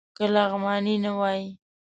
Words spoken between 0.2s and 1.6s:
لغمانی نه وای.